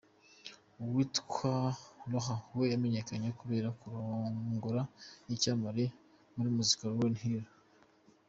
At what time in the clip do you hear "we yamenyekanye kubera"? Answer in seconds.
2.57-3.67